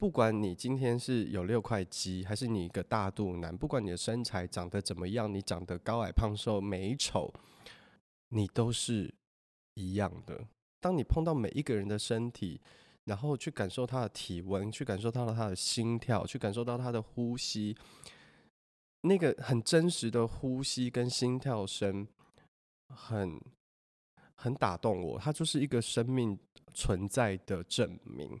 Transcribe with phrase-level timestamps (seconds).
[0.00, 7.30] 不管你今天是有六块肌，还是你一个大肚腩，不管你的身材长得怎么样，你长得高矮胖瘦美丑，
[8.30, 9.14] 你都是
[9.74, 10.46] 一样的。
[10.80, 12.62] 当你碰到每一个人的身体，
[13.04, 17.76] 然后去感受他的体温，去感受到他的心跳，去感受到他的呼吸，
[19.02, 22.08] 那个很真实的呼吸跟心跳声，
[22.88, 23.38] 很
[24.34, 25.18] 很打动我。
[25.18, 26.38] 它就是一个生命
[26.72, 28.40] 存在的证明。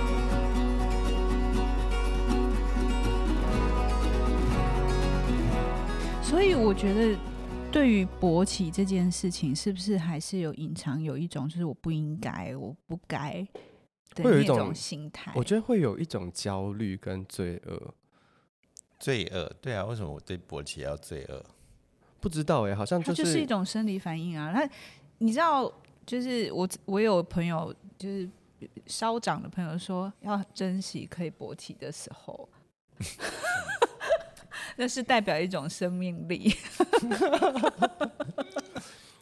[6.31, 7.19] 所以我觉得，
[7.73, 13.45] 对于勃起这件事情，是不是还是有隐藏有一种，就是我不应该，我不该
[14.15, 15.33] 的一种心态？
[15.35, 17.93] 我觉得会有一种焦虑跟罪恶。
[18.97, 21.45] 罪恶，对啊，为什么我对勃起要罪恶？
[22.21, 24.53] 不知道哎、欸，好像就是，就是一种生理反应啊。
[24.53, 24.65] 那，
[25.17, 25.69] 你知道，
[26.05, 28.29] 就是我，我有朋友，就是
[28.87, 32.47] 稍长的朋友说，要珍惜可以勃起的时候。
[34.77, 36.53] 那是代表一种生命力。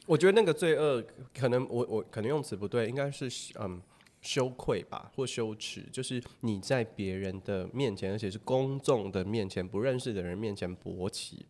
[0.06, 1.04] 我觉得那个罪恶，
[1.38, 3.80] 可能我我可能用词不对，应该是嗯
[4.22, 11.46] 羞愧吧，或羞耻，就是你在别人的面前，而且是公众的面前，不认识的人面前勃起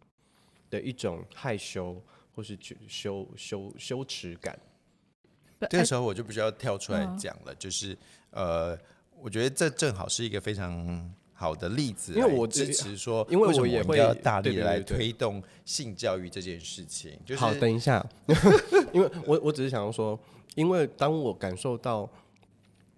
[0.69, 2.03] 的一种害羞，
[2.35, 4.59] 或是羞羞羞耻感。
[5.69, 7.97] 这个时候我就必须要跳出来讲了，就是
[8.31, 8.77] 呃，
[9.21, 11.13] 我觉得这正好是一个非常。
[11.39, 17.17] 好的例子，因为我支持说，因为我也会要大力来推动性教育这件事情。
[17.25, 18.05] 就是好，等一下，
[18.91, 20.19] 因为我我只是想要说，
[20.55, 22.09] 因为当我感受到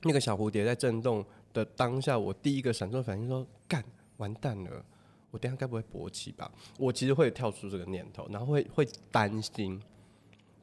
[0.02, 3.84] 那个小蝴蝶在震动的当下，我第一个闪烁反应说：干，
[4.18, 4.84] 完蛋了，
[5.30, 6.52] 我等下该不会勃起吧？
[6.80, 9.80] 我其实会跳出这个念头，然后会会担心，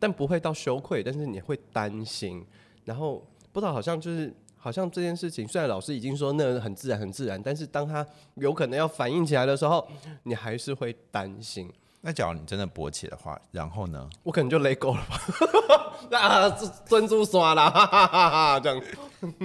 [0.01, 2.45] 但不会到羞愧，但是你会担心，
[2.85, 4.35] 然后不知道好像就是。
[4.69, 9.89] 好像这件事情，虽然老师已经说那很自然很自然，但是当他有可能要反应起来的时候，
[10.25, 11.73] 你还是会担心。
[12.03, 14.07] 那假如你真的勃起的话，然后呢？
[14.23, 15.19] 我可能就勒够了吧？
[16.19, 16.51] 啊，
[16.85, 18.83] 珍珠刷啦，哈哈哈哈这样。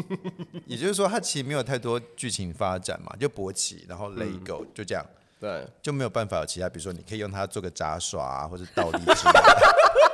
[0.68, 5.06] 也就是说，他其实没有太多剧情发展嘛，就勃起，然后勒够，嗯、就这样。
[5.40, 9.74] 对，就没有办法有其他，比如说你可以用它做个杂耍啊，或者倒立之类的。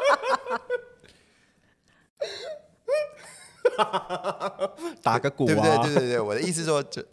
[5.01, 5.45] 打个鼓！
[5.45, 5.77] 对不对？
[5.83, 7.03] 对对对，我的意思说，就、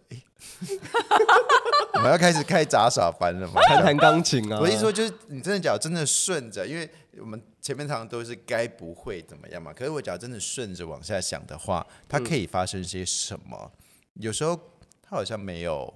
[1.94, 3.60] 我们要开始开杂耍班了嘛？
[3.62, 4.58] 弹弹钢琴啊！
[4.60, 6.88] 我的意思说，就是你真的假如真的顺着，因为
[7.18, 9.72] 我们前面常常都是该不会怎么样嘛。
[9.72, 13.72] 可是我假如真的顺着往下想的话，它可以发生些什么？
[14.14, 14.58] 有时候
[15.02, 15.92] 它好像没有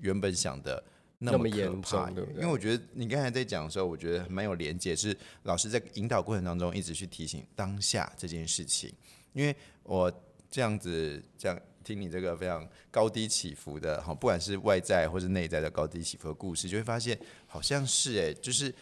[0.00, 0.82] 原本想的
[1.18, 8.92] 那么严重，因为我觉得你刚才在讲的时候，我觉得蛮有连接，是老师在引导过程当中一直去提醒当下这件事情。
[9.36, 10.10] 因为我
[10.50, 17.16] 这样子这样听你这个非常高低起伏的哈，不管是外在或是内在的高低起伏的故事，就会发现
[17.46, 18.74] 好像是哎，就是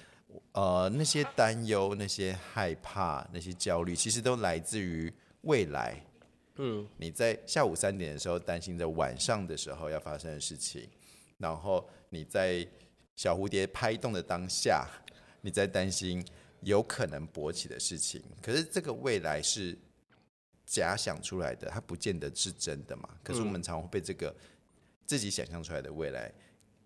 [0.52, 6.00] 呃那些担忧、那些害怕、那些焦虑，其实都来自于未来。
[6.58, 10.88] 嗯，你在下午三点的时候担心着晚上的时候要发生的事情，
[11.38, 12.64] 然后你在
[13.16, 14.86] 小蝴蝶拍动的当下，
[15.40, 16.24] 你在担心
[16.60, 18.22] 有可能勃起的事情。
[18.40, 19.76] 可是这个未来是。
[20.66, 23.08] 假想出来的，它不见得是真的嘛。
[23.22, 24.34] 可是我们常会被这个
[25.06, 26.32] 自己想象出来的未来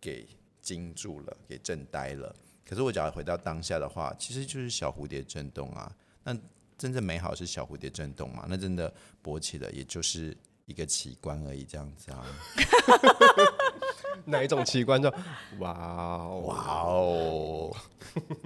[0.01, 0.29] 给
[0.61, 2.35] 惊住了，给震呆了。
[2.67, 5.91] 可是我只要回到当下的话，其实就是小蝴蝶震动啊。
[6.25, 6.37] 那
[6.77, 8.45] 真正美好是小蝴蝶震动嘛？
[8.49, 8.93] 那真的
[9.25, 10.37] 勃起了，也就是
[10.67, 12.27] 一个奇观而已，这样子啊。
[14.27, 15.01] 哪一种奇观？
[15.01, 15.09] 就
[15.59, 17.77] 哇哦哇哦，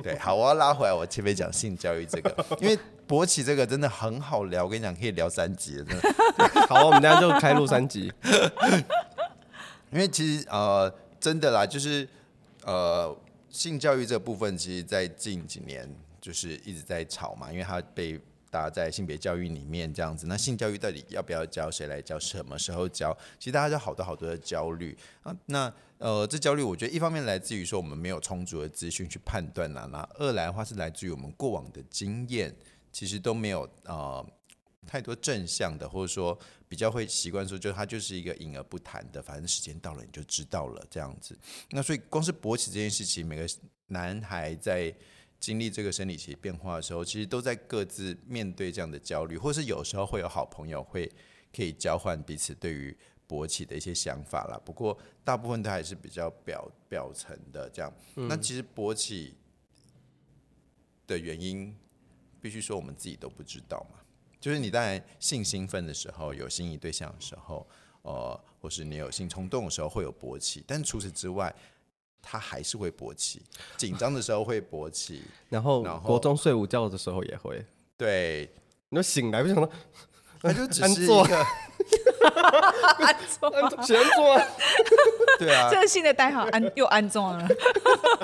[0.03, 2.79] 对，好，我要拉回来，我前面讲性教育这个， 因为
[3.09, 6.13] 勃起这个真的很好聊，我跟你讲，可以聊三集的，真的。
[6.69, 8.13] 好，我们等下就开录三集。
[9.91, 12.09] 因为其实呃，真的啦，就是
[12.65, 13.15] 呃，
[13.51, 15.89] 性教育这部分，其实在近几年
[16.21, 18.21] 就是一直在吵嘛，因为它被。
[18.53, 21.71] 大家在性别教育里面这样子，那性教育到底要不要教？
[21.71, 22.19] 谁来教？
[22.19, 23.17] 什么时候教？
[23.39, 25.35] 其实大家就好多好多的焦虑啊。
[25.47, 29.89] 那呃，这焦虑我觉得一方面来自于说我们没有充足的资讯去判断啦。
[29.91, 32.55] 那二来的话是来自于我们过往的经验，
[32.93, 34.23] 其实都没有呃
[34.87, 36.39] 太多正向的，或者说
[36.69, 41.39] 比较会习惯说，就它就是一个隐而不谈的，反正时间到了你就知道了这样子。
[41.71, 43.49] 那所以光是勃起这件事情，每个
[43.87, 44.93] 男孩在
[45.43, 51.11] 经历这个生理期变化的时候，其实都在各自面对这样的焦虑，或是有时候会有好朋友会
[51.53, 52.97] 可以交换彼此对于
[53.29, 54.61] 勃起的一些想法啦。
[54.65, 57.93] 不过大部分都还是比较表表层的这样。
[58.15, 59.35] 嗯、那其实勃起
[61.09, 61.77] 的原因，
[62.41, 63.99] 必须说我们自己都不知道嘛。
[64.39, 67.69] 就是你当然性兴奋的时候，有心仪对象的时候，
[68.03, 71.53] 呃，或是你有性冲动的时候会有勃起，但除此之外，
[72.23, 73.43] 他还是会勃起。
[73.77, 77.63] 紧张的时候会勃起， 然后国中睡午觉的时候也会。
[77.97, 78.49] 对，
[78.89, 79.69] 你就醒来不想到，
[80.43, 81.47] 那就只是一个
[82.99, 83.51] 安坐，
[83.85, 84.41] 全坐。
[85.39, 87.47] 对啊，这个新的代号安又安坐了。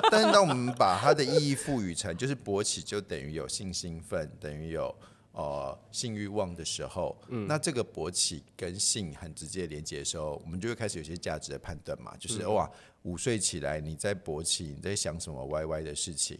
[0.09, 4.95] 但是当我们把它的意义赋予成，就是勃起就等于有性兴奋，等于有。
[5.31, 12.69] 呃，性欲望的时候，嗯，那这个勃起跟性很直接连接的时候，我们就会开始有些价值的判断嘛，就是、嗯、哇，
[13.03, 16.39] 午睡起来你在勃起，你在想什么歪歪的事情，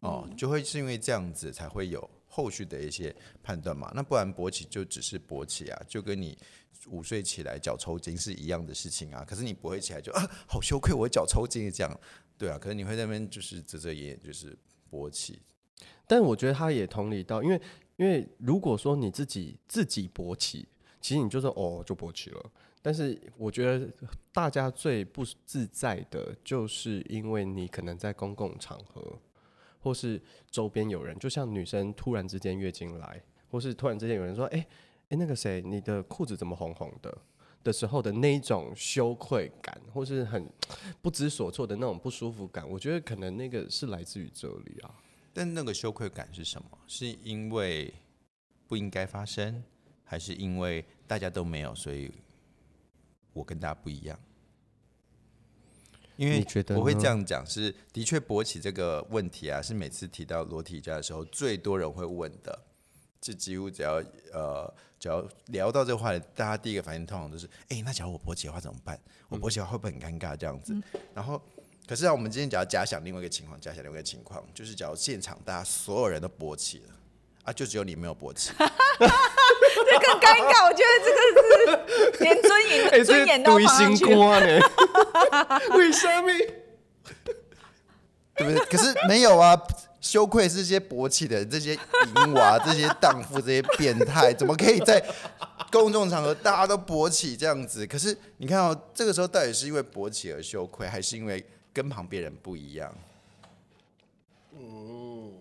[0.00, 3.92] 哦、呃，就会是因为这样子才会有后续的一些判断嘛。
[3.94, 6.36] 那不然勃起就只是勃起啊，就跟你
[6.88, 9.24] 午睡起来脚抽筋是一样的事情啊。
[9.24, 12.00] 可是你不会起来就啊，好羞愧，我脚抽筋这样，
[12.38, 12.58] 对啊。
[12.58, 14.56] 可是你会在那边就是遮遮掩掩，就是
[14.90, 15.40] 勃起。
[16.06, 17.60] 但我觉得他也同理到，因为。
[17.96, 20.66] 因为如果说你自己自己勃起，
[21.00, 22.50] 其实你就说哦就勃起了。
[22.84, 23.90] 但是我觉得
[24.30, 29.18] 大家最不自在的，就是因为你可能在公共场合，
[29.80, 30.20] 或是
[30.50, 34.66] 周边有人，就像女生突然之间月经来，或是突然之间有人说，哎、
[35.08, 37.16] 哎、那个谁，你的裤子怎么红红的
[37.62, 40.46] 的时候的那一种羞愧感，或是很
[41.00, 44.94] 不知所措的那种不舒服感，我觉得可能那个是来自于这里啊。
[45.32, 46.68] 但那个羞愧感是什么？
[46.86, 47.94] 是因为
[48.68, 49.64] 不应该发生，
[50.04, 52.12] 还是因为大家都没有，所以
[53.34, 54.18] 我跟大家不一样？
[56.16, 62.58] 因为我会这样讲，是的确勃起这个问题啊，是每次提到裸体家的时候，最多人会问的。
[63.20, 64.02] 这几乎只要
[64.32, 68.98] 呃，只要聊到这个话题，大家第一个反应通常都是：哎，那假如我勃起的话怎么办？
[69.28, 70.36] 我勃起的话会不会很尴尬？
[70.36, 70.74] 这样子，
[71.12, 71.38] 然后。
[71.86, 76.94] 可是啊，我们今天只要假想另外一个情况，假想另外一个情况，就是假如现场大家所有人都勃起了，
[77.42, 78.52] 啊，就只有你没有勃起，
[79.84, 80.64] 这更尴尬。
[80.66, 81.18] 我觉得这个
[82.12, 84.60] 是连尊严、 欸、尊严都放进去呢。
[85.76, 86.28] 为什么？
[88.36, 88.58] 对不对？
[88.66, 89.60] 可是没有啊，
[90.00, 95.04] 羞愧是这些勃起的这些淫娃、这些荡妇、这些变态，怎么可以在
[95.70, 97.86] 公众场合大家都勃起这样子？
[97.86, 101.44] 可是你看哦，这个时候到底是因为勃起而羞愧，还是因为？
[101.74, 102.94] 跟旁边人不一样，
[104.52, 105.32] 嗯，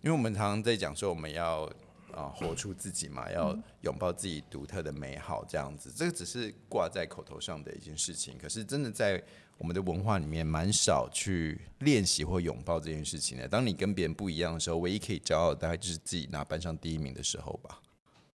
[0.00, 1.70] 因为我们常常在讲说我们要
[2.14, 9.22] 啊活出自己嘛，要拥抱自己独特的美好，这样子，这个只是挂在口头上的一件事情，可是真的在
[9.58, 13.46] 我们的文化里面蛮少去练习或拥抱这件事情的。
[13.46, 17.80] 当你跟别人不一样的时候，唯一可以骄傲的大概就是自己拿班上第一名的时候吧。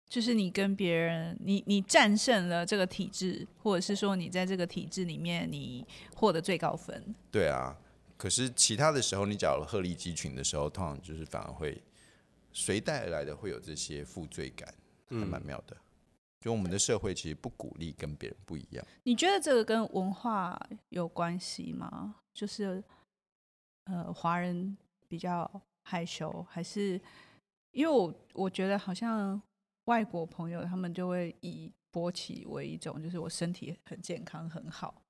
[0.09, 5.85] 就是你跟别人，你你战胜了这个体制，或者是说你在这个体制里面你
[6.15, 7.13] 获得最高分。
[7.29, 7.75] 对啊，
[8.15, 11.81] 可是其他的时候，你假如鹤立鸡群的时候，通常就是反而会
[12.59, 14.73] 随带而来的会有这些负罪感，
[15.09, 15.75] 还蛮妙的。
[15.75, 15.83] 嗯、
[16.41, 18.83] 就我们的社会其实不鼓励跟别人不一样。
[19.03, 20.59] 你觉得这个跟文化
[20.89, 22.15] 有关系吗？
[22.33, 22.83] 就是
[23.83, 24.75] 呃，华人
[25.07, 26.99] 比较害羞，还是
[27.71, 29.41] 因为我我觉得好像。
[29.87, 35.01] 外国朋友他们就会以勃起为一种，就是我身体很健康很好。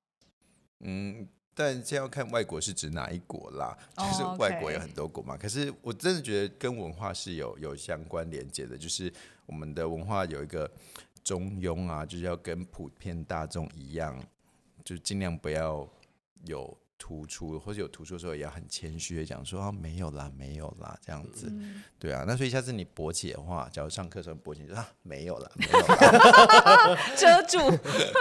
[0.81, 5.33] 嗯，但这要看外国是指哪一国啦，就是外国有很多国嘛。
[5.33, 5.41] Oh.
[5.41, 9.11] 可是我真的觉得跟文化是有有相关连接的，就是
[9.47, 10.69] 我们的文化有一个
[11.23, 14.23] 中庸啊，就是要跟普遍大众一样，
[14.85, 15.89] 就尽量不要
[16.45, 16.77] 有。
[16.97, 22.23] 突出或者有突出的时候，也要很谦虚的讲说啊，没有啦，没有啦，这样子，嗯、对啊。
[22.27, 27.59] 那所以下次你勃起的话，假如上课时候勃起，就说啊，没有啦，没有啦， 遮住，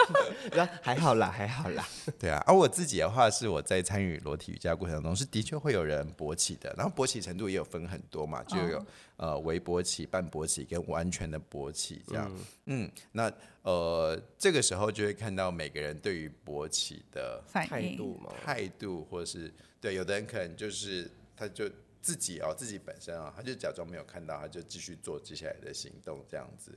[0.83, 1.87] 还好啦，还好啦，
[2.19, 2.43] 对啊。
[2.47, 8.79] 而我自己的话，是我在参与裸体瑜伽过程当中，是的确会有人勃起的，然后勃起程度也有分很多嘛，就有。
[8.79, 12.31] 哦呃，微勃起、半勃起跟完全的勃起这样，
[12.67, 13.33] 嗯，嗯，那
[13.63, 21.69] 呃，这个时候就会看到每个人对于勃起的态度嘛，态度或者是对，有的人可能就是他就
[22.03, 26.71] 自己哦，自己本身啊，他就假装没有看到，他就继续做接下来的行动这样子，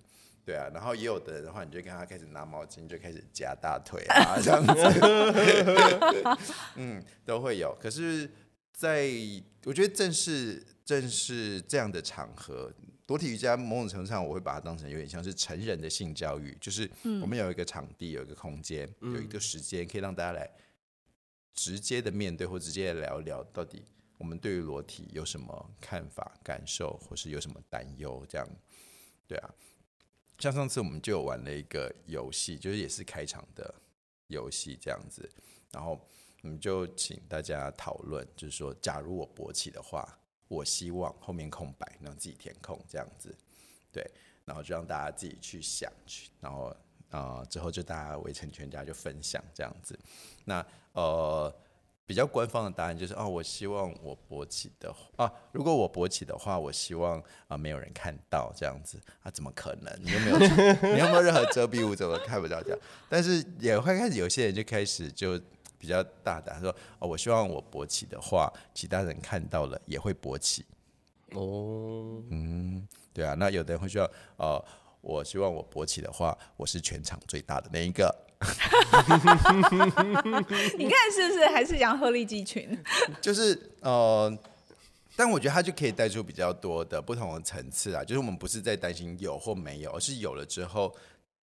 [0.45, 6.37] 对啊，然后也有的人的话，你就跟他开始拿毛巾，就开始夹大腿啊这样子，
[6.77, 7.77] 嗯，都会有。
[7.79, 8.29] 可是，
[8.73, 9.09] 在
[9.65, 10.65] 我觉得正是。
[10.89, 12.73] 正是这样的场合，
[13.05, 16.89] 裸体瑜伽某种程度上，我会把它当成有点像是成人的性教育，就是
[17.21, 20.49] 我们有一个场地，有一个空间，有一个时间，可以让大家来
[21.53, 23.83] 直接的面对或直接的聊一聊，到底
[24.17, 28.47] 我们对于裸体有什么看法、感受，或是有什么担忧，这样，
[29.27, 29.53] 对啊。
[30.39, 33.75] 像上次我们就有玩了一个游戏，就是也是开场的
[34.25, 35.29] 游戏这样子，
[35.69, 36.09] 然后
[36.41, 40.17] 我们就请大家讨论，就是说，假如我勃起的话，
[40.47, 43.35] 我希望后面空白，让自己填空这样子，
[43.91, 44.09] 对，
[44.45, 46.75] 然后就让大家自己去想去，然后
[47.09, 49.97] 啊、之后就大家围成全家就分享这样子，
[50.45, 51.53] 那呃。
[52.09, 59.95] 比较官方的答案就是哦，我希望我勃起的啊，如果我勃起的话，我希望啊没有人看到这样子啊，怎么可能？
[60.01, 60.39] 你又没有，
[60.91, 62.79] 你有没有任何遮蔽物，怎么看不到这样？
[63.07, 65.39] 但是也会开始有些人就开始就
[65.79, 66.69] 比较大胆说
[66.99, 70.65] 哦，我希望我勃起的话，其他人看到了也会勃起。
[71.31, 74.63] 哦，嗯，对啊，那有的人会说哦，
[75.01, 78.13] 我希望我勃起的话，我是全场最大的那一个。
[80.77, 82.77] 你看是不是还是讲鹤立鸡群？
[83.21, 84.33] 就是呃，
[85.15, 88.01] 但我觉得它就可以带出比较多的不同的层次啊。
[88.03, 90.95] 就是我们不是在担心有或没有，而是有了之后，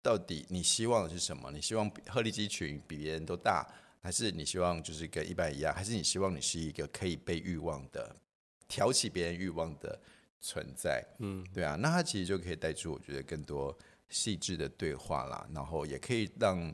[0.04, 1.50] 到底你希望的是什么？
[1.52, 3.68] 你希望鹤立鸡群比别人都大，
[4.06, 5.74] 还是你希望就是跟一般一样？
[5.74, 8.16] 还是你希望你是一个可以被欲望的、
[8.68, 10.00] 挑起别人欲望的
[10.40, 11.04] 存在？
[11.18, 11.76] 嗯，对啊。
[11.76, 13.76] 那它其实就可以带出我觉得更多。
[14.08, 16.74] 细致的对话啦，然后也可以让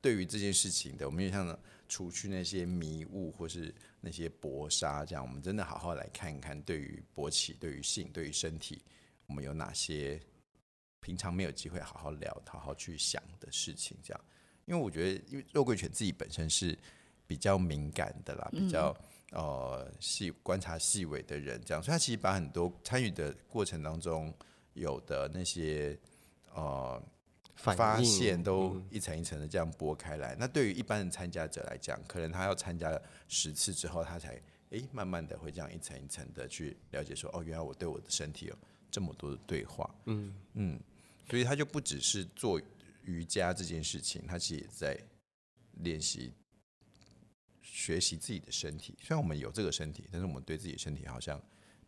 [0.00, 8.80] 对于这件事情的，我们也像除去那些迷雾或是那些薄纱，这样我们真的好好来看一看，对于勃起、对于性、对于身体，
[9.26, 10.18] 我们有哪些
[11.00, 13.94] 平常没有机会好好聊、好好去想的事情？
[14.02, 14.24] 这样，
[14.66, 16.78] 因为我觉得，因为肉桂犬自己本身是
[17.26, 18.94] 比较敏感的啦，比较
[19.32, 24.32] 呃细观察细微的人，这样，所以他其实把很多参与的过程当中
[24.74, 25.98] 有的那些。
[26.54, 27.02] 呃，
[27.54, 30.34] 发现都一层一层的这样剥开来。
[30.34, 38.56] 嗯、那对于一般的参加者来讲，可能他要参加了十次之后，他才诶慢慢的会这样一层一层的去了解说，哦，原来我对我的身体有
[38.90, 39.94] 这么多的对话。
[40.06, 40.80] 嗯嗯，
[41.28, 42.58] 所以他就不只是做
[43.06, 44.96] 瑜伽这件事情，他其实也在
[45.80, 46.32] 练习
[47.62, 48.96] 学习自己的身体。
[49.00, 51.42] 虽然我们有这个身体，但是我们对自己的身体好像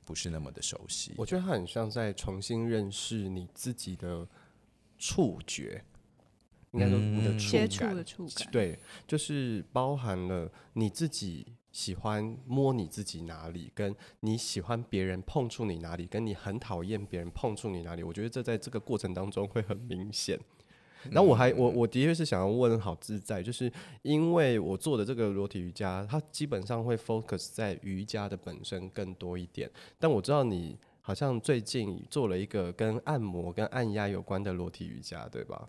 [0.04, 1.12] 不是那么的熟悉。
[1.16, 4.26] 我觉得他很像在重新认识你自己的。
[5.00, 5.84] 触觉，
[6.72, 18.02] 应该说你的触接触的触感，对，就是包含了你自己喜欢摸你自己哪里，跟你喜欢别人碰触你哪里，跟你很讨厌别人碰触你哪里。
[18.02, 20.37] 我觉得这在这个过程当中会很明显。
[21.11, 30.78] 然后我还我我的确是想要问好自在，就是因为我做的这个裸体瑜伽，它基本上会 focus 在瑜伽的本身更多一点，但我知道你。
[31.00, 35.67] 好像最近做了一个跟按摩、跟按压有关的裸体瑜伽，对吧？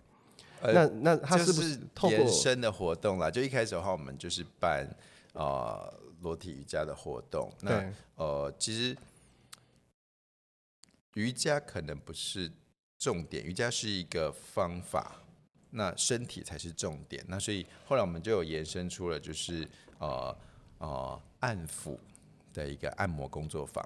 [0.60, 1.80] 呃、那那它是不是
[2.14, 3.30] 延伸的活动啦？
[3.30, 4.86] 就一开始的话，我们就是办
[5.32, 7.50] 呃裸体瑜伽的活动。
[7.62, 8.94] 那呃，其实
[11.14, 12.52] 瑜伽可能不是
[13.00, 15.16] 重点，瑜伽是一个方法，
[15.70, 17.24] 那身体才是重点。
[17.28, 19.66] 那所以后来我们就有延伸出了，就是
[19.98, 20.36] 呃
[20.76, 21.96] 呃按抚
[22.52, 23.82] 的一个按摩工作坊。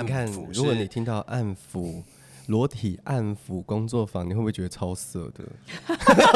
[0.00, 2.04] 你看，如果你听到按抚、
[2.46, 5.44] 裸体按抚工作坊，你会不会觉得超色的？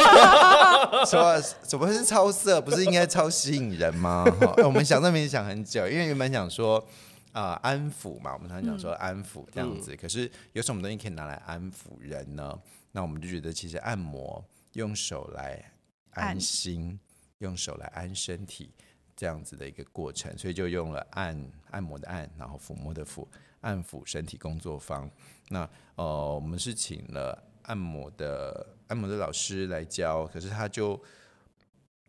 [1.07, 2.61] 说怎么会是超色？
[2.61, 4.25] 不是应该超吸引人吗？
[4.57, 6.85] 欸、我们想这边想很久，因为原本想说啊、
[7.33, 9.95] 呃、安抚嘛，我们常常讲说安抚这样子。
[9.95, 12.61] 嗯、可是有什么东西可以拿来安抚人呢？
[12.93, 15.73] 那我们就觉得其实按摩用手来
[16.11, 16.99] 安心，
[17.39, 18.73] 用手来安身体。
[19.17, 23.29] 这样子的一个过程，所以就用了按按摩的按，然后抚摸的抚，
[23.61, 25.11] 按抚身体工作坊。
[25.51, 30.99] 那呃，我们是请了按摩的按摩的老师来教，可是他就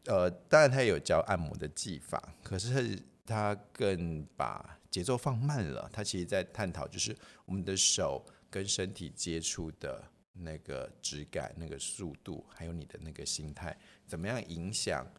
[0.06, 5.90] 呃，当然他也有教按摩的技法，可是他更把节奏放慢了。
[5.92, 15.10] 他其实在探讨，就是我们的手跟身体接触的那个质感、那个速度，还有你的那个心态，怎么样影响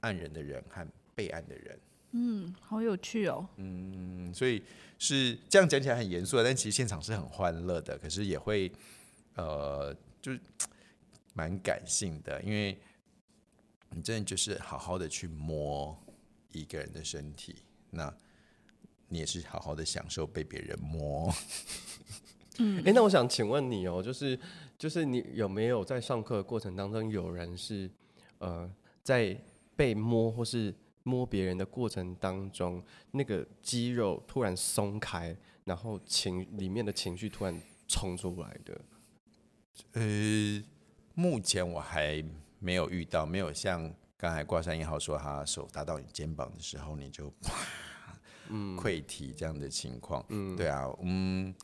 [0.00, 1.80] 按人的人和被按的人，
[2.12, 3.48] 嗯，好有趣哦。
[3.56, 4.62] 嗯，所以
[4.98, 8.70] 是这样讲起来很严肃，但其实现场是很欢乐的，可是也会
[9.34, 10.40] 呃，就是
[11.34, 12.78] 蛮感性的，因为
[13.90, 15.98] 你真的就是好好的去摸
[16.50, 17.56] 一个人的身体，
[17.90, 18.14] 那
[19.12, 21.30] 你也是好好的享受被别人摸。
[22.58, 24.38] 嗯，哎、欸，那我想请问你哦，就是
[24.78, 27.90] 就是你有没有在上课的过程当中，有人是
[28.38, 28.70] 呃
[29.02, 29.36] 在
[29.76, 38.80] 被摸或是摸别人的过程当中，那个肌肉突然松开，然后情里面的情绪突然冲出来的？
[39.92, 40.62] 呃，
[41.14, 42.24] 目前我还
[42.58, 47.32] 没有遇到，没有像刚才挂山一号说他手搭到你肩膀的时候，你就
[48.76, 50.24] 溃堤这样的情况。
[50.28, 51.54] 嗯，对啊，嗯，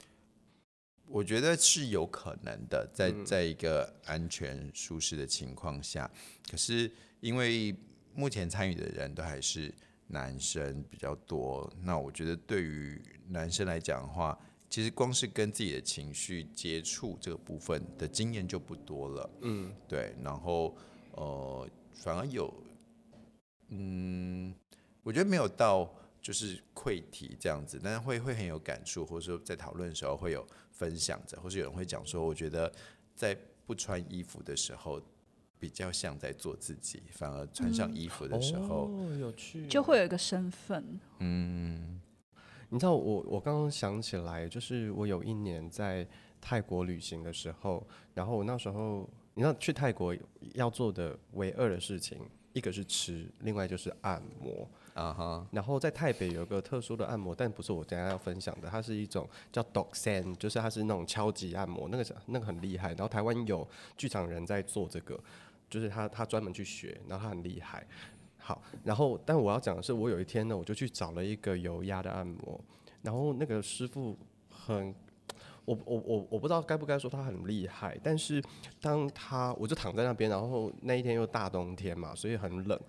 [1.06, 6.10] 我觉得是有可能的，在在一个安全舒适的情况下，
[6.50, 6.90] 可是
[7.20, 7.76] 因为。
[8.14, 9.72] 目前参与的人都还是
[10.08, 14.36] 男生比较多，那我觉得对于男生来讲的话，
[14.68, 19.30] 其实光是跟自己的情绪接触这个部分的经验就不多了。
[19.42, 20.76] 嗯，对，然后
[21.12, 22.52] 呃，反而有，
[23.68, 24.52] 嗯，
[25.04, 25.88] 我觉得没有到
[26.20, 32.72] 就是溃题这样子，但是会会很有感触，或者说在讨论的时候会有分享着，或是有人会讲说，我觉得
[33.14, 35.00] 在不穿衣服的时候。
[35.60, 41.00] 比较像在做自己，反而穿上衣服的时候，嗯哦、有趣，就会有一个身份。
[41.18, 42.00] 嗯，
[42.68, 46.06] 你知道我我刚刚想起来，就是我有一年在
[46.40, 47.84] 泰国旅行的时候，
[48.14, 50.14] 然后我那时候你知道去泰国
[50.54, 52.20] 要做的唯二的事情，
[52.52, 55.46] 一个是吃，另外就是按摩啊哈。
[55.52, 62.88] 然后在台北有个特殊的按摩，但不是我等下要分享的，它是一种叫 Doksan，就是它是那种敲击按摩，那个那个很厉害。
[62.88, 65.18] 然后台湾有剧场人在做这个。
[65.70, 67.86] 就是他，他专门去学，然后他很厉害。
[68.38, 72.58] 好，然后但我要讲的是，我有一天呢，我就去找了一个油压的按摩，
[73.02, 74.16] 然后那个师傅
[74.48, 74.94] 很，
[75.66, 78.42] 我我我我不知道该不该说他很厉害，但是
[78.80, 82.80] 当他我就躺在那边，然后那一天又大冬天嘛，所以很冷，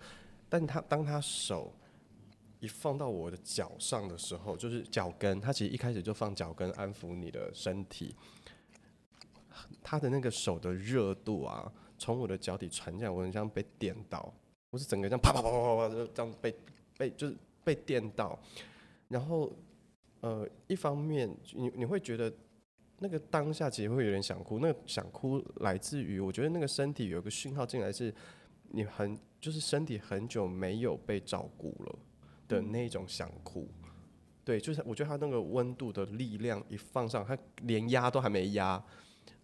[0.47, 1.73] 但他当他手
[2.59, 8.15] 一放到我的脚上的时候，就是脚跟，他其实一开始就放脚跟安抚你的身体，
[9.81, 11.71] 他的那个手的热度啊。
[12.01, 14.33] 从我的脚底传进来，我很像被电到，
[14.69, 16.55] 我是整个这样啪啪啪啪啪就这样被
[16.97, 18.39] 被就是被电到，
[19.09, 19.51] 然后
[20.21, 22.33] 呃一方面你你会觉得
[22.99, 28.15] 那个当下其实会有点想哭，那个想哭来自于我觉得那个身体有个讯号进来是，
[28.69, 31.99] 你很就是身体很久没有被照顾了
[32.49, 33.69] 的那种想哭，
[34.43, 38.83] 对，就是我觉得他那个温度的力量一放上，他连压都还没压，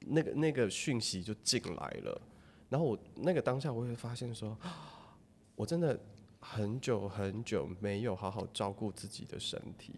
[0.08, 2.22] 那个那个讯息就进来了。
[2.68, 4.58] 然后我那个当下，我会发现说，
[5.56, 5.98] 我真的
[6.40, 9.94] 很久很久没有好好照顾自己的身体。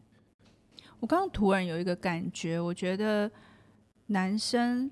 [1.00, 3.32] 我刚刚突然有一个感觉，我觉得
[4.08, 4.92] 男生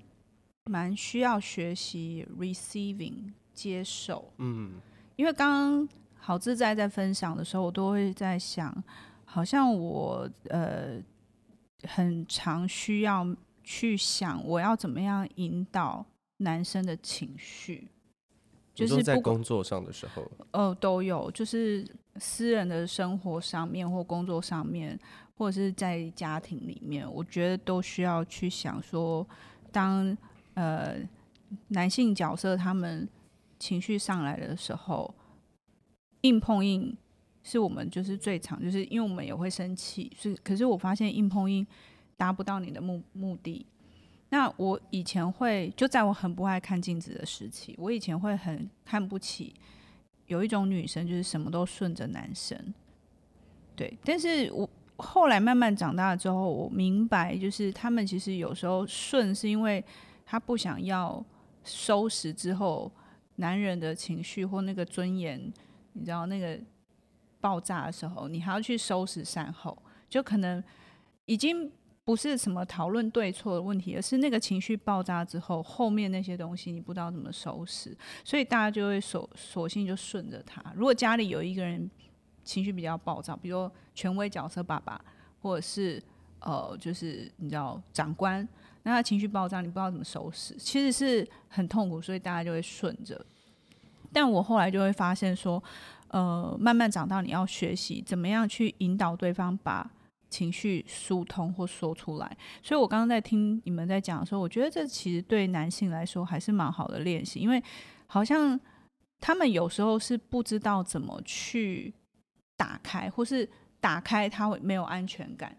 [0.64, 4.32] 蛮需要学习 receiving 接受。
[4.38, 4.80] 嗯，
[5.16, 5.88] 因为刚刚
[6.26, 8.74] 好自在在分享的时候，我都会在想，
[9.24, 11.00] 好像我呃
[11.84, 13.24] 很常需要
[13.62, 16.04] 去想，我要怎么样引导。
[16.38, 17.88] 男生的情绪，
[18.74, 20.20] 就是在工作上的时候，
[20.52, 21.82] 哦、呃，都有，就是
[22.16, 25.00] 私人的生活上面或工作上面，
[25.38, 29.26] 或者是在家庭里面，我觉得都需要去想说，
[29.72, 30.14] 当
[30.52, 30.96] 呃
[31.68, 33.08] 男性角色他们
[33.58, 35.14] 情绪上来的时候，
[36.26, 36.96] 硬碰硬
[37.42, 41.64] 是我们就是最常，就是因为我们也会生气，是，可是我发现硬碰硬
[42.16, 43.64] 达不到你的目目的。
[44.30, 49.54] 那我以前会就在我很不爱看镜子的时期，我以前会很看不起
[50.26, 52.58] 有一种女生，就是什么都顺着男生。
[53.76, 59.84] 对，但是我后来慢慢长大了之后，我明白，就是他们其实有时候顺是因为
[60.24, 61.24] 他不想要
[61.62, 62.90] 收拾之后
[63.36, 65.52] 男人的情绪或那个尊严，
[65.96, 66.58] 你知道那个
[67.40, 69.76] 爆炸的时候，你还要去收拾善后，
[70.08, 70.62] 就可能
[71.24, 71.72] 已经。
[72.06, 80.62] 不是什么讨论对错的问题，而是那个情绪爆炸之后，后面那些东西你不知道怎么收拾，所以大家就会索索性就顺着他。
[80.76, 81.90] 如果家里有一个人
[82.44, 85.04] 情绪比较暴躁，比如权威角色爸爸，
[85.40, 86.00] 或者是
[86.38, 88.48] 呃，就是你知道长官，
[88.84, 93.20] 那他情绪爆炸，你不知道怎么收拾，其实是很痛苦，所以大家就会顺着。
[94.16, 95.62] 但我后来就会发现说，
[96.08, 99.90] 呃，慢慢长大，你要学习怎么样去引导对方把。
[100.28, 107.62] 情绪疏通或说出来，所以我刚刚在听你们在讲的时候，我觉得这其实对男性来说还是蛮好的练习，因为
[108.08, 108.58] 好像
[109.20, 111.94] 他们有时候是不知道怎么去
[112.56, 113.48] 打开，或是
[113.80, 115.56] 打开他会没有安全感。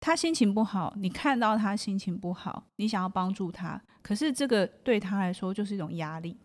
[0.00, 6.36] 他心情不好，你看到他心情不好，你想要帮助他，可是这个对他来说就是一种压力，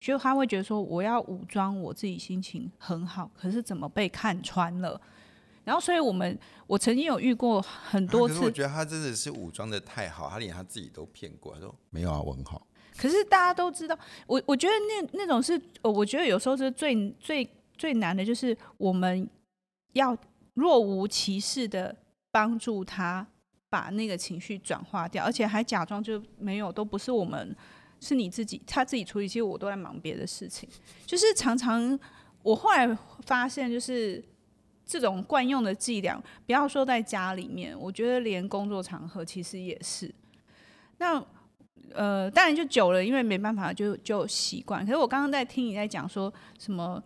[0.00, 5.00] 就他会觉得说我要武装我自己心情很好，可是怎么被看穿了？
[5.62, 6.36] 然后，所以我们
[6.66, 8.36] 我曾经有遇过很多次。
[8.36, 12.66] 啊、我觉得他真的是武装的太好，他连他自己都骗过，他说没有啊，我很好。
[12.96, 19.28] 可是大家都知道，我我觉得那那种是，我觉得有时候是最最最难的就是我们
[19.92, 20.16] 要
[20.54, 21.94] 若无其事的
[22.30, 23.24] 帮助他
[23.68, 27.54] 把那个情绪转化掉，而且还假装就没有，都不是我们，
[28.00, 29.28] 是你自己，他自己处理。
[29.28, 30.68] 其实我都在忙别的事情，
[31.06, 31.98] 就是常常
[32.42, 32.88] 我后来
[33.26, 34.24] 发现，就是
[34.84, 40.12] 这种惯用的伎俩，不要说在家里面，我觉得连工作场合其实也是。
[40.98, 41.24] 那
[41.92, 44.84] 呃，当然就久了，因为没办法就就习惯。
[44.84, 47.02] 可是我刚刚在听你在讲说什么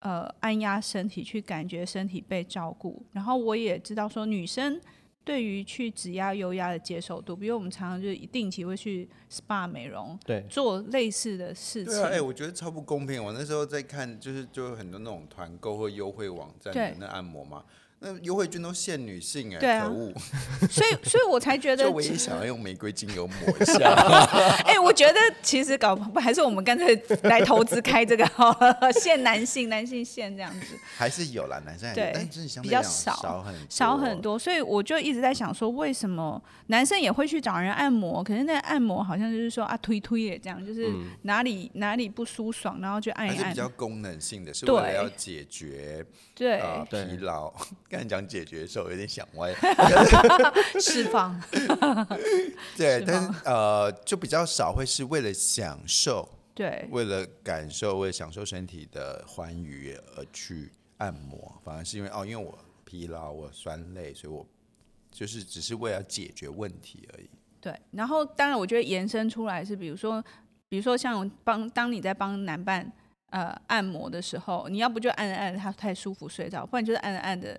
[0.00, 4.80] 呃，按压身体去感觉身体被照顾，然后我也知道说女生
[5.28, 11.92] 对于去指压、油压的接受度，比如我们常常就定期会去 SPA 美容，对，做类似的事情。
[11.92, 13.22] 对啊，哎、欸，我觉得超不公平。
[13.22, 17.62] 我那时候在看，就是就有很多那种团购或优惠网站的那按摩嘛。
[18.00, 20.12] 那优惠券都限女性哎、欸，啊、可恶！
[20.70, 23.92] 所以，所以我才觉得， 就唯一想要用玫瑰精油抹一下。
[24.64, 30.78] 哎、欸，我觉得其实搞不还是我们干脆来投资开这个好了，限男性，男性限这样子。
[30.96, 32.28] 还是有啦，男生还对，
[32.62, 34.38] 比较少，少很少很多。
[34.38, 38.22] 所以我就一直在想说，为什么男生也会去找人按摩？
[38.22, 40.88] 可是那个按摩好像就是说啊，推推也这样，就是
[41.22, 43.38] 哪里、嗯、哪里不舒爽，然后就按一按。
[43.38, 46.06] 是比较功能性的，是为了要解决
[46.36, 47.52] 对、呃、疲劳。
[47.90, 49.54] 刚才讲解决的时候有点想歪，
[50.78, 51.40] 释放。
[52.76, 64.46] 对，但是呃，就比较少会是为了享受，对，为了感受，为了享受身体的欢愉而去按摩，反而是因为哦，因为我疲劳，我酸累，所以我
[65.10, 67.30] 就是只是为了解决问题而已。
[67.58, 70.22] 对，然后当然，我觉得延伸出来是，比如说，
[70.68, 72.92] 比如说像帮当你在帮男伴
[73.30, 77.58] 呃按摩的时候，你要不就按着按着他太舒服睡着，不然就是按着按着。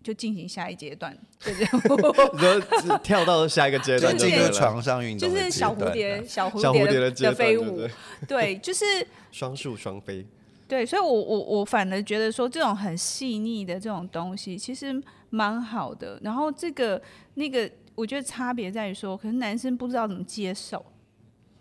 [0.00, 7.86] 就进行下一阶段，对对，就跳到下一个阶段，就这个床上运动，就是小蝴蝶，小蝴蝶的的飞舞，
[8.26, 8.84] 对，就是
[9.30, 10.24] 双宿双飞，
[10.66, 16.18] 对，所以我我我反而觉得说这种很细腻的这种东西其实蛮好的。
[16.22, 17.02] 然后这个
[17.34, 20.82] 那个，我觉得差别在于说，可能男生不知道怎么接受，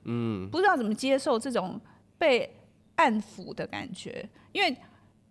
[0.06, 1.82] 嗯，不知道怎么接受这种
[2.17, 2.50] 被
[2.95, 4.78] 按抚的感觉，因为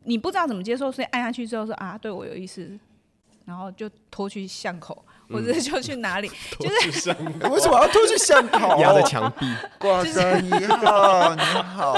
[0.04, 2.78] 你不知道怎么接受，所以按下去之后说啊，对我有意思。
[3.46, 6.28] 然后就拖去巷口，或者就去哪里？
[6.58, 7.10] 就是
[7.48, 8.80] 为什么要拖去巷口？
[8.82, 9.46] 压在墙壁。
[9.78, 11.94] 挂山你好，你好。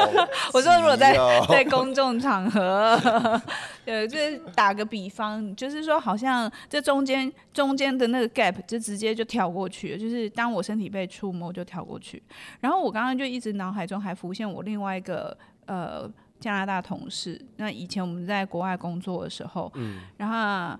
[0.53, 3.41] 我说如果在 在公众场合，
[3.83, 12.23] 对，就是打个比方，就是说好像这中间中间的那个 gap 就直接就跳过去了，就是当我身体被触摸就跳过去。
[12.61, 15.35] 然后我刚刚就一直脑海中还浮现我另外一个
[15.65, 16.07] 呃
[16.39, 20.79] 加拿大同事，那以前我们在国外工作的时候，嗯，然后。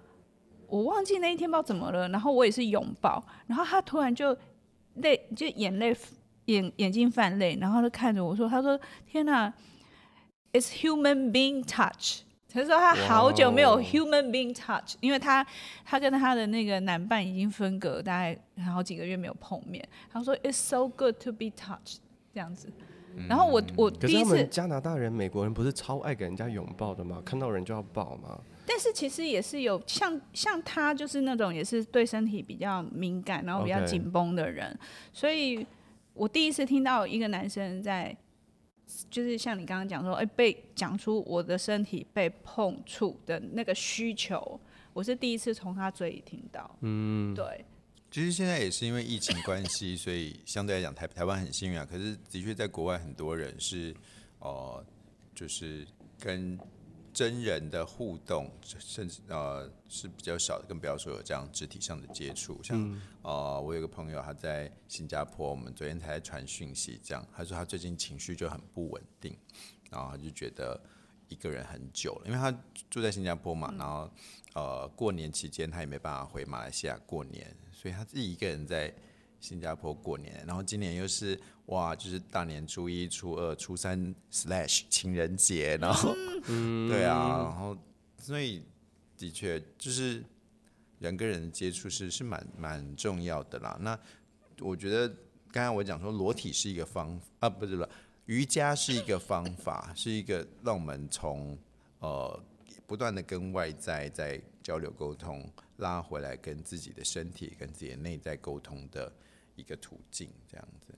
[0.69, 4.37] 我忘记那一天不知道怎么了，然后我也是拥抱，然后他突然就
[4.97, 5.97] 泪就眼泪
[6.45, 9.53] 眼眼睛泛泪，然后他看着我说：“他说天哪
[10.53, 15.47] ，it's human being touch。”他说他好久没有 human being touch，因为他
[15.85, 19.87] 他跟他的那个男伴已经分隔大概好几个月没有碰面。
[20.11, 21.99] 他说 it's so good to be touched
[22.33, 22.73] 这样子。
[23.29, 27.21] 然后我我第一次加拿大人、美国人不是超爱给人家拥抱的吗？
[27.25, 28.39] 看到人就要抱吗？
[28.71, 35.19] 但是其实也是有像像他就是那种也是对身体比较敏感，然后比较紧绷的人，Okay.
[35.19, 35.67] 所以
[36.13, 38.15] 我第一次听到一个男生在，
[39.11, 44.61] 就是像你刚刚讲说，哎，被讲出我的身体被碰触的那个需求，
[44.93, 46.77] 我是第一次从他嘴里听到。
[46.83, 47.65] 嗯，对。
[48.11, 51.89] 其实现在也是因为疫情关系，所以相对来讲台台湾很幸运啊。
[51.91, 53.97] 可是的确在国外很多人是，
[54.41, 54.85] 呃，
[55.35, 55.87] 就是
[56.21, 56.59] 跟。
[57.19, 62.63] 真人的互动，甚至呃是比较少的，更不要说有这样肢体上的接触。
[62.63, 69.37] 像、嗯、呃，我有个朋友他在新加坡，我们昨天才传讯息，这样他说他最近情绪就很不稳定，
[69.91, 70.81] 然后他就觉得
[71.27, 72.57] 一个人很久了，因为他
[72.89, 74.09] 住在新加坡嘛，然后
[74.55, 78.95] 呃过年期间他也没办法回马来西亚过年，所以他自己一个人在。
[79.41, 86.15] 新加坡过年，然后今年又是哇，就是大年初一、初二、初三 slash 情人节，然后，
[86.49, 87.77] 嗯、 对啊，然后
[88.19, 88.63] 所以
[89.17, 90.23] 的确就是
[90.99, 93.77] 人跟人的接触是是蛮蛮重要的啦。
[93.81, 93.99] 那
[94.61, 95.09] 我觉得
[95.53, 97.89] 刚才我讲说裸体是一个方啊，不是不是，
[98.27, 101.57] 瑜伽是一个方法，是一个让我们从
[102.01, 102.43] 呃
[102.87, 109.13] 不断的跟外在在交流沟通，拉回来跟自己的身体、跟自己的内在沟通的。
[109.59, 110.95] 一个途径这样子，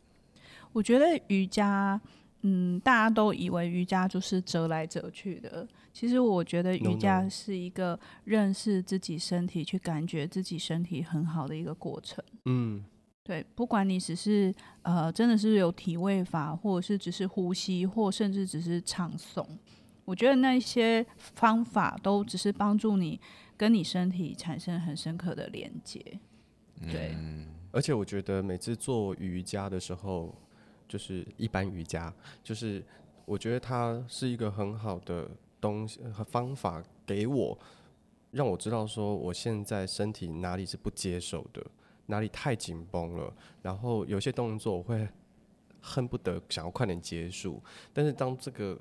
[0.72, 2.00] 我觉得瑜伽，
[2.42, 5.66] 嗯，大家都以为瑜伽就是折来折去的。
[5.92, 12.24] 其实我觉得瑜伽是一个认识自己身体、去感觉自己身体很好的一个过程。
[12.44, 12.84] 嗯，
[13.24, 19.44] 对，不管你只是呃，真的是有体位法，或者是只是呼吸，或甚至只是唱诵。
[20.04, 23.20] 我觉得那些方法都只是帮助你
[23.56, 26.00] 跟你身体产生很深刻的连接。
[26.90, 30.34] 对，嗯、而且我觉得每次做瑜伽的时候，
[30.90, 32.84] 就是一般瑜伽，就是
[33.24, 37.56] 我觉得它是一个很好的东西和方法，给我
[38.32, 41.64] 让我知道说我现在身体哪里是不接受的，
[42.06, 45.08] 哪里太紧绷了，然后有些动作我会
[45.80, 48.76] 恨不得想要快点结束，但是当这个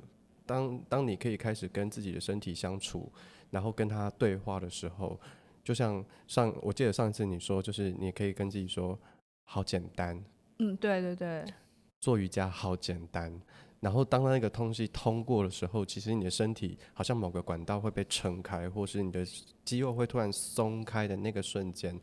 [0.48, 3.12] 当当你可以开始跟自己的身体相处，
[3.52, 5.20] 然后跟他对话的时候。
[5.62, 8.98] 就像上，我记得上一次你说，就是你可以跟自己说，
[9.44, 10.20] 好简单。
[10.58, 11.46] 嗯，对对对。
[12.00, 13.42] 做瑜伽好简单，
[13.82, 19.26] 然后当那个东西通过的时候，其实你的身体好像某个管道会被撑开，或是你的
[19.66, 22.00] 肌肉会突然松开的那个瞬间，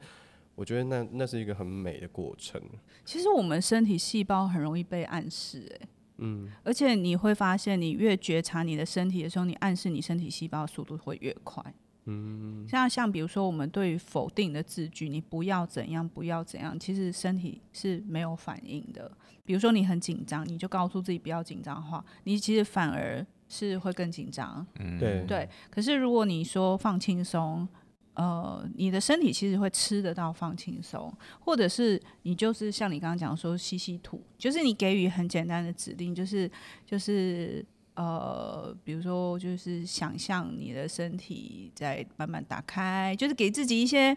[0.55, 2.61] 我觉得那那是一个很美的过程。
[3.05, 11.75] 其实我们身体细胞很容易被暗示，哎，嗯，而且你会发现，你越觉察你的身体的时候，你暗示你身体细胞速度会越快。
[12.09, 19.11] 嗯，像像比如说，我们对于否定的字句，你不要怎样，不要怎样，其实身体是没有反应的。
[19.45, 24.65] 比如说你很紧张，你就告诉自己不要紧张的话，你其实反而是会更紧张。
[24.79, 25.49] 嗯，对对。
[25.69, 27.67] 可是如果你说放轻松，
[28.15, 36.49] 呃，你的身体其实会吃得到放轻松，或者是你就是像你刚刚讲说吸吸吐，就是你给予很简单的指令，就是
[36.85, 37.67] 就是。
[37.97, 44.17] 呃，比如说，就是想象你的身体在慢慢打开，就是给自己一些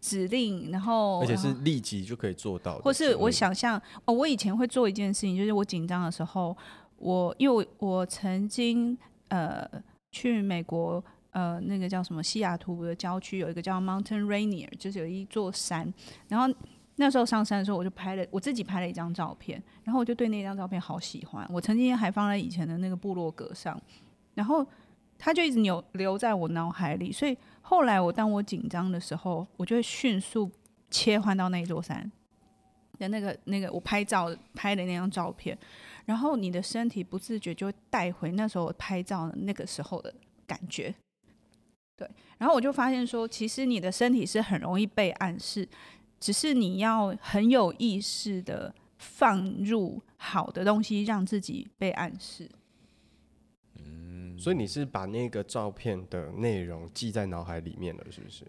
[0.00, 2.78] 指令，然后而且是立即就可以做到。
[2.80, 6.56] 或是我想象哦，我以前会做一件事情，就是我紧张的时候，
[6.96, 9.64] 我因为我，我曾经呃
[10.10, 15.94] 去美国呃那个叫什么西雅图的郊区，有一个叫 Mountain Rainier，就是有一座山，
[16.28, 16.52] 然后。
[16.96, 21.46] 那时候上山的时候，我就拍了我自己拍了一张照片，然后我就对那张照片好喜欢。
[21.50, 23.80] 我曾经还放在以前的那个部落格上，
[24.34, 24.64] 然后
[25.18, 27.10] 它就一直留留在我脑海里。
[27.10, 30.50] 所以后来我当我紧张的时候，我就会迅速
[30.90, 32.12] 切换到那座山
[32.98, 35.56] 的那个那个我拍照拍的那张照片，
[36.04, 40.12] 然后你的身体不自觉就会带回那时候我拍照的那个时候的
[40.46, 40.94] 感觉。
[41.96, 45.66] 对，然后我就发现说，其实你的身体是很容易被暗示。
[46.22, 52.48] 只是你要很有意识的放入好的东西，让自己被暗示。
[53.74, 58.46] 嗯，所以你是把那个照片的内容记在脑海里面了，是不是？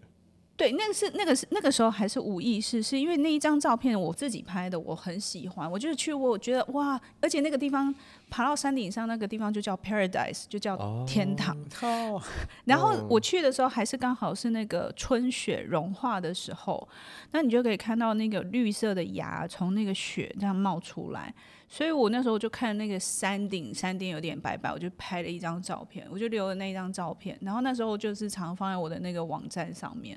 [0.56, 5.68] 对，那个是那个是那个时候还是无意识，是因为那一张照片我自己拍的，我很喜欢。
[5.68, 7.92] 我就是去过，我觉得哇，而且那个地方
[8.30, 11.56] 爬到山顶上，那个地方就叫 Paradise，就叫天堂。
[11.82, 12.22] 哦、
[12.66, 16.88] 然后我去的时候还是刚好是那个春雪融化的时候，
[17.32, 21.34] 那你就可以看到那个绿色的芽从那个雪这样冒出来。
[21.68, 27.36] 所以我那时候就看那个山顶，山顶有点白白，我就拍了一张照片，我就留了那一张照片。
[27.40, 30.16] 然后那时候就是常放在我的那个网站上面。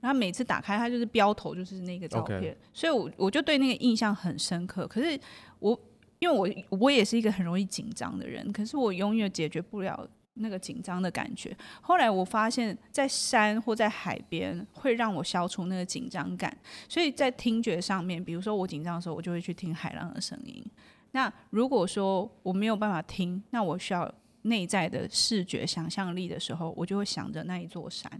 [0.00, 4.86] 然后每次打开它就是标头就是那个照片.所以我我就对那个印象很深刻。
[4.86, 5.18] 可是
[5.58, 5.78] 我
[6.18, 6.34] 因为
[6.68, 11.56] 我我也是一个很容易紧张的人，可是我永远解决不了那个紧张的感觉。
[11.80, 16.56] 后来我发现，在山或在海边会让我消除那个紧张感。
[16.88, 20.64] 所以在听觉上面，比如说我紧张的时候，我就会去听海浪的声音。
[21.12, 24.12] 那如果说我没有办法听，那我需要。
[24.44, 28.10] 内在的视觉想象力的时候，我就会想着那一座山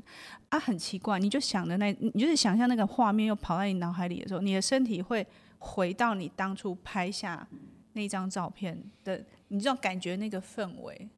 [0.51, 5.27] 啊，很奇怪，你就想着那，你就是想象那个画面又跑在你脑海里的时候，你的身体会
[5.59, 7.49] 回到你当初拍下
[7.95, 11.09] 那张照片的，你这种感觉那个氛围，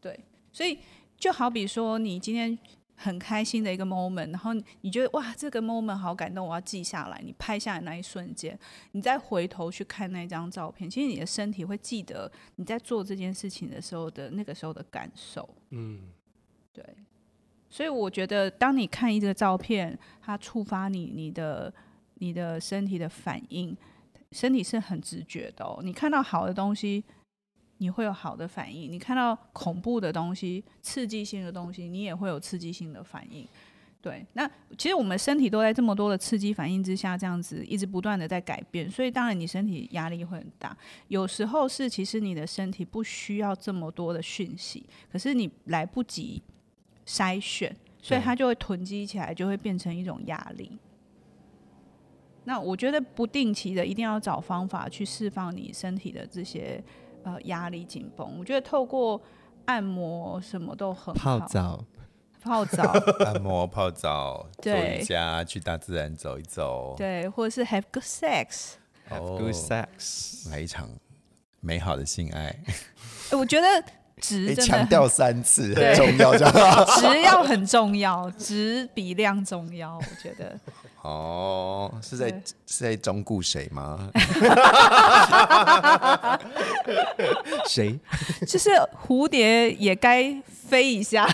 [0.00, 0.18] 对，
[0.56, 0.78] 所以
[1.18, 2.58] 就好比说你今天。
[2.98, 7.20] 很开心的一个 moment，然后你觉得哇，这个 moment 好感动，我要记下来。
[7.22, 8.58] 你拍下来那一瞬间，
[8.92, 15.46] 你再回头去看那张照片，其实你的身体会记得你在做这件事情的时候的那个时候的感受。
[15.72, 16.08] 嗯，
[16.72, 16.82] 对。
[17.68, 21.70] 所以我觉得，当你看一个照片，它触发你你的
[22.14, 23.76] 你的身体的反应，
[24.32, 25.80] 身体是很直觉的哦。
[25.82, 27.04] 你看到好的东西。
[27.78, 33.46] 你会有好的反应，你看到恐怖的东西、刺激性的东西，你也会有刺激性的反应。
[34.00, 40.76] 对，那其实我们身体都在这么多的刺激反应之下，这样子一直不断的在改变，所以当然你身体压力会很大。
[41.08, 46.40] 有时候是其实你的身体不需要这么多的讯息，可是你来不及
[47.04, 50.78] 筛选，所以它就会囤积起来，就会变成一种压力。
[52.44, 56.82] 那我觉得不定期的一定要找方法去释放你身体的这些。
[57.26, 59.20] 呃，压力紧绷，我觉得透过
[59.64, 61.40] 按摩什么都很好。
[61.40, 61.84] 泡澡，
[62.40, 62.84] 泡澡，
[63.26, 70.88] 按摩，泡澡，对，做瑜伽，去大自然走一走，对，或者是 have good sex，have good sex，来一场
[71.58, 72.56] 美好的性爱。
[73.32, 73.66] 我觉得
[74.22, 80.58] 质真的强调三次很重要，这样 质要很重要，值比量重要，我觉得。
[81.02, 82.28] 哦，是在
[82.66, 84.10] 是在忠顾谁吗？
[87.68, 87.96] 谁？
[88.44, 88.70] 就是
[89.06, 91.28] 蝴蝶也该飞一下。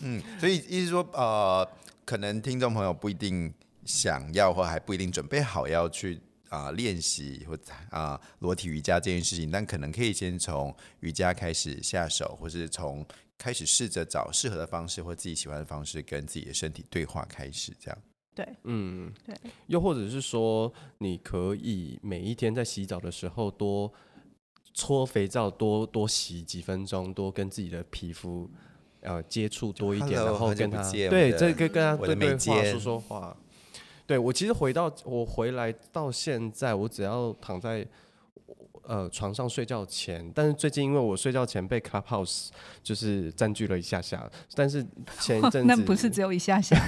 [0.00, 1.68] 嗯，所以意思说，呃，
[2.04, 6.20] 可能听众朋友不一定想要，或还不一定准备好要去
[6.54, 7.58] 啊练习或
[7.90, 13.04] 啊裸体瑜伽这件事情，但可能可以先从瑜伽开始下手，或是从
[13.36, 17.98] 开始试着找适合的方式或自己喜欢的方式，跟自己的身体对话开始，这样。
[18.34, 19.36] 对，嗯，对。
[19.66, 23.92] 又或者是说，你可以每一天在洗澡的时候多
[24.72, 28.50] 搓肥皂，多多洗几分钟，多跟自己的皮肤
[29.02, 33.36] 呃接触多一点，Hello，然后跟他对这个跟他对对话说说话。
[34.06, 37.86] 对我其实回到我回来到现在，我只要躺在
[38.82, 42.48] 呃床上睡觉前，但是最近因为我睡觉前被 Clubhouse
[42.82, 44.84] 就是占据了一下下，但是
[45.20, 46.76] 前一阵 子那不是只有一下下。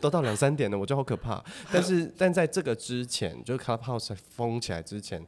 [0.00, 1.42] 都到两三点了，我就好可怕。
[1.72, 5.26] 但是，但在这个之前，就是 Clubhouse 封起来之前，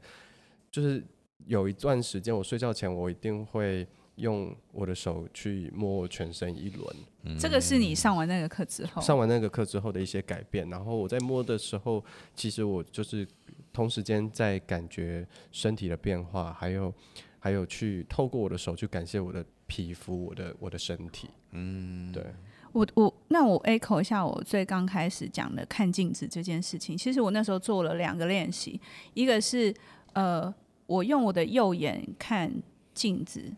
[0.71, 1.03] 就是
[1.47, 7.39] 有一段时间，我睡觉前我一定会用我的手去摸我全身一轮。
[7.39, 10.69] 这个是你上完那个课之后，上完那个课之后的一些改变。
[10.69, 13.27] 然后我在摸的时候，其实我就是
[13.73, 16.93] 同时间在感觉身体的变化，还有
[17.39, 21.29] 还有去透过我的手去感谢我的皮肤，我的我的身体。
[21.53, 22.25] 嗯，对。
[22.73, 26.97] 我我那我 echo 一下我最刚开始讲的看镜子这件事情。
[26.97, 28.81] 其实我那时候做了两个练习，
[29.13, 29.75] 一个是
[30.15, 30.53] 呃，
[30.87, 32.51] 我用我的右眼看
[32.95, 33.53] 镜子，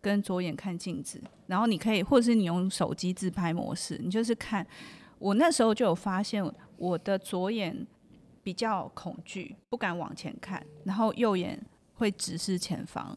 [0.00, 4.66] 跟左眼看镜子，然后你可以，或者是你用手机自拍模式，你就是看。
[5.18, 6.44] 我那时候就有发现，
[6.76, 7.86] 我的左眼
[8.42, 11.60] 比较恐惧，不敢往前看，然后右眼
[11.94, 13.16] 会直视前方。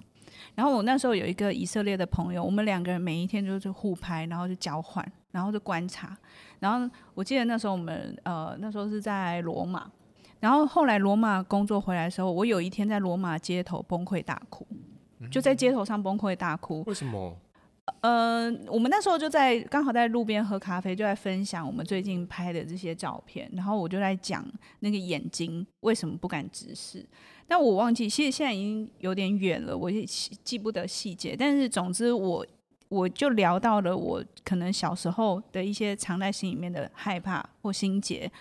[0.56, 5.10] 然后我那时候有一个以色列的朋友，我们两个人每一天就是互拍，然后就交换。
[5.34, 6.16] 然后就观察，
[6.60, 9.92] 然后我记得那时候我们呃那时候是在罗马，
[10.40, 14.64] 然后后来罗马工作回来的时候，我有一天在罗马街头崩溃大哭，
[15.30, 16.84] 就在街头上崩溃大哭。
[16.88, 17.38] 为什么？
[18.02, 24.46] 呃，我们那时候就在刚好在路边喝咖啡，就在分享我们最近拍的这些照片，然后我就在讲
[24.80, 27.06] 那个眼睛为什么不敢直视，
[27.48, 32.46] 但我忘记，其实现在已经有点远了，我也记不得细节，但是总之我。
[32.90, 38.32] 我就聊到了我可能小时候的一些藏在心里面的害怕或心结。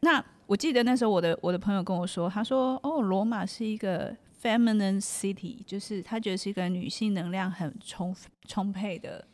[0.00, 8.14] 那我记得那时候我的我的朋友跟我说，他说：“哦，罗马是一个 feminine city，就是他觉得是一个女性能量很充
[8.48, 9.24] 充沛的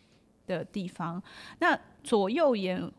[0.46, 1.22] 的地方。
[1.60, 2.92] 那左右眼，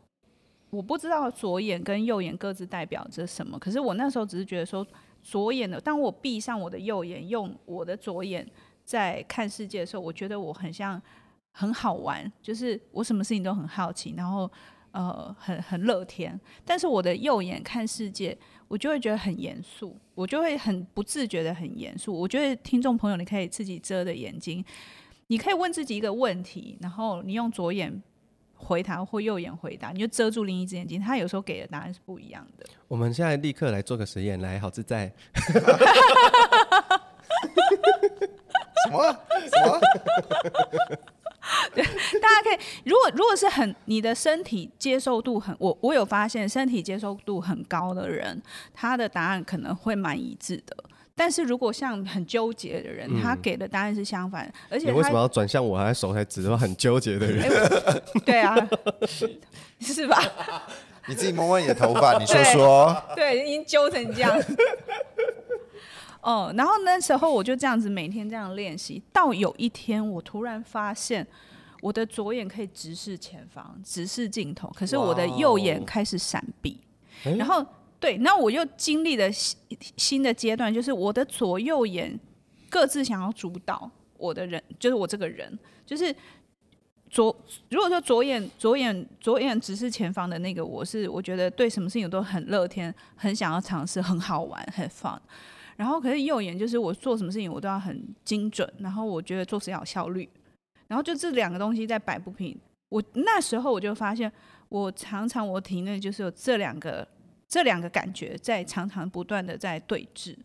[0.69, 3.59] 我不知道左眼跟右眼各自代表着什么。
[3.59, 4.85] 可是我那时候只是觉得说，
[5.21, 8.45] 左眼的，当我闭上我的右眼，用我的左眼
[8.83, 11.01] 在看世界的时候，我觉得我很像。”
[11.51, 14.49] 很好玩，就是我什么事情都很好奇，然后
[14.91, 16.39] 呃很很乐天。
[16.63, 18.37] 但是我的右眼看世界，
[18.69, 22.13] 我就会觉得很严肃，我就会很不自觉的很严肃。
[22.13, 24.63] 我觉得听众朋友，你可以自己遮着眼睛，
[25.27, 28.01] 你可以问自己一个问题，然后你用左眼
[28.55, 32.65] 回答或右眼回答，你就遮住另一只眼睛，他有时候给的答案是不一样的。
[32.87, 35.11] 我们现在立刻来做个实验，来，好自在。
[38.85, 39.11] 什 么
[39.49, 39.79] 什么？
[41.73, 48.41] 对，大家可以，如果如果是很你的身体接受度很，我我有发现身体接受度很高的人，
[48.73, 50.75] 他的答案可能会蛮一致的。
[51.15, 57.43] 但是如果像很纠结的人，嗯、他给的答案是相反，而且你为什么要转向我，还手还指着很纠结的人？
[57.43, 58.55] 欸、对啊，
[59.81, 60.17] 是吧？
[61.07, 63.03] 你自己摸摸你的头发，你说说。
[63.15, 64.39] 对，对，已经揪成这样。
[66.29, 71.25] 哦，然后那时候我就这样子每天这样练习，到有一天我突然发现，
[71.81, 76.79] 我的左眼可以直视前方，直视镜头，可是我的右眼开始闪避。
[77.23, 77.65] 然后
[77.99, 79.57] 对，那我又经历了新
[79.97, 82.19] 新的阶段，就是我的左右眼
[82.69, 86.15] 各自想要主导我的人，就是我这个人，就是
[87.09, 87.35] 左
[87.71, 95.17] 如果说左眼左眼左眼直视前方的那个，我是我觉得对什么事情都很乐天，很想要尝试，很好玩，很 fun。
[95.79, 100.27] 然后，可是右眼就是我做什么事情我都要很精准，然后我觉得做事要有效率，
[100.89, 102.53] 然后就这两个东西在摆不平。
[102.89, 104.29] 我那时候我就发现，
[104.67, 107.07] 我常常我体内就是有这两个
[107.47, 110.35] 这两个感觉在常常不断的在对峙。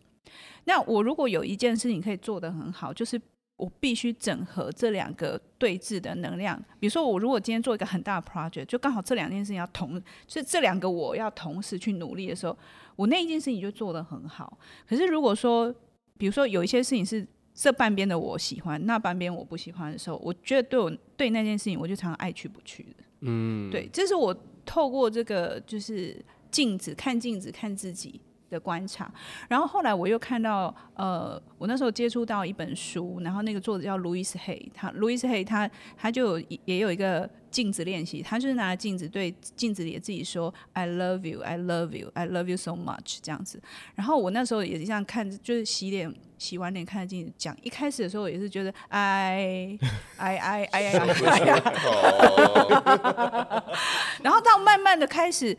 [0.67, 3.21] 那我如果有一件事情可以做得很好，就是
[3.57, 6.57] 我必须整合这两个对峙的能量。
[6.79, 12.57] 比如说，我如果今天做一个很大的 project，就刚好这两件事情要同，就是这两个我要同时去努力的时候。
[12.97, 15.75] 我那一件事情就做得很好，可是如果说
[16.17, 23.05] 比如说有一些事情是这半边的我喜欢，那半边我不喜欢的时候，我觉得对我对那件事情，我就常常爱去不去的。
[23.21, 28.21] 嗯，对，这是我透过这个就是镜子看镜子看自己
[28.51, 29.13] 的观察，
[29.49, 42.73] 然后后来我又看到，呃，我那时候接触到一本书，然后那个作者叫 Louis Hay，他 Louis Hay 他他就有也有一个镜子练习，他就是拿镜子对镜子里的自己说 I love you, I love you, I love you so
[42.73, 43.63] much 这样子。
[43.95, 49.79] 然后我那时候也是这样看，就是洗脸洗完脸看着镜子讲，一开始的时候也是觉得 I
[50.17, 50.99] I I I I，
[54.25, 55.57] 然后到慢慢的开始。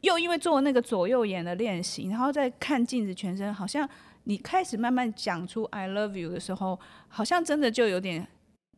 [0.00, 3.86] 又因为做那个左右眼的练习，然后再看镜子，全身好像
[4.24, 8.26] 你开始慢慢讲出 “I love you” 的时候，好像真的就有点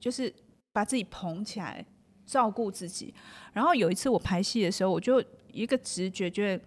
[0.01, 0.35] 就是
[0.73, 1.87] 把自己捧起来，
[2.27, 3.15] 照顾自己。
[3.53, 5.23] 然后有一次我排戏的时候，我就
[5.53, 6.65] 一个直觉觉得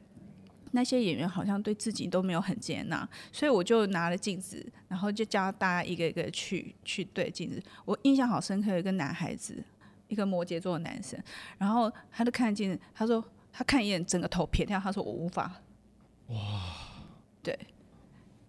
[0.72, 7.62] 那些演员好像对自己都没有很接纳，所以我就拿了镜子，然后就教大家一个一个去去对镜子。
[7.86, 9.62] 我印象好深刻，一个男孩子，
[10.08, 11.22] 一个摩羯座的男生，
[11.58, 13.24] 然后他就看镜子，他说。
[13.52, 14.80] 他看一眼，整个头撇掉。
[14.80, 15.52] 他说：“我无法。”
[16.30, 16.38] 哇，
[17.42, 17.58] 对，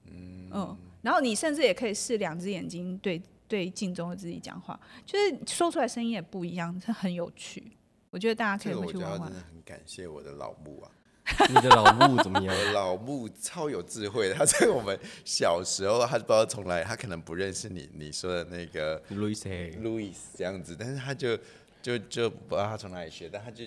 [0.04, 3.20] 嗯，嗯，然后你甚至也可以试两只眼睛对
[3.50, 7.72] 对镜中的自己讲话，就是说出来声音也不一样，是很有趣。
[8.10, 9.20] 我觉得大家可以回去玩玩。
[9.20, 10.90] 我真的很感谢我的老木啊！
[11.50, 12.54] 你的老木怎么样？
[12.72, 19.36] 老木超有智慧的，他在我们小时候，他不知道从来，他可能不认识你你说的那个 Louis
[19.80, 21.36] Louis 这样子，但是他就
[21.82, 23.64] 就就不知道他从哪里学，但他就。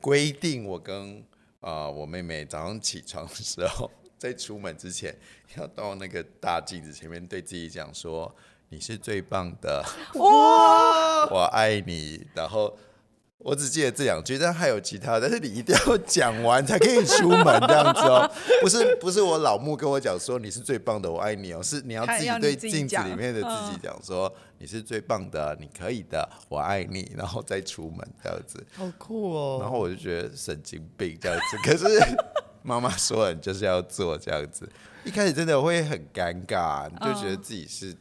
[0.00, 1.16] 规定我跟
[1.60, 5.16] 啊、呃、我妹妹早上起床的时候，在出门之前
[5.56, 8.30] 要到那个大镜子前面对自己讲说
[8.68, 9.84] ：“你是最棒的，
[10.14, 12.76] 哇，我爱你。”然后。
[13.38, 18.26] 我只记得这两句，但还有其他，但是你一定要讲完才可以出门这样子哦。
[18.62, 28.66] 不是不是我老木跟我讲说你是最棒的，我爱你哦，是你要自己对镜子里面的自己讲说你是最棒的，你可以的，我爱你，然后再出门这样子。
[28.76, 29.58] 好酷哦！
[29.60, 31.86] 然后我就觉得神经病这样子， 可是
[32.62, 34.66] 妈妈说了，你就是要做这样子。
[35.04, 37.94] 一开始真的会很尴尬，你就觉得自己是，